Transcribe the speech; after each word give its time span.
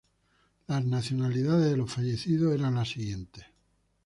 Las 0.65 0.83
nacionalidades 0.83 1.69
de 1.69 1.77
los 1.77 1.93
fallecidos 1.93 2.55
eran 2.55 2.73
las 2.73 2.89
siguientes. 2.89 3.45